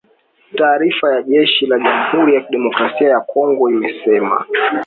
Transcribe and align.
Taarifa 0.55 1.15
ya 1.15 1.21
jeshi 1.23 1.65
la 1.65 1.79
Jamhuri 1.79 2.35
ya 2.35 2.41
kidemokrasia 2.41 3.09
ya 3.09 3.19
Kongo 3.21 3.69
imesema. 3.69 4.45